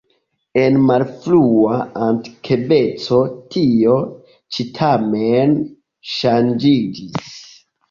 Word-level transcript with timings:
En 0.59 0.77
la 0.77 0.85
malfrua 0.85 1.75
antikveco 2.05 3.21
tio 3.57 3.99
ĉi 4.57 4.67
tamen 4.81 5.57
ŝanĝiĝis. 6.17 7.33